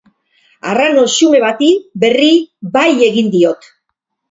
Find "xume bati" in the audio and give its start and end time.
1.15-1.69